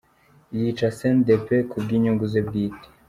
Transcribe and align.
Yica 0.59 0.87
cndp 0.97 1.45
kubwi 1.71 1.93
nyungu 2.03 2.25
ze 2.31 2.41
bwite. 2.47 2.87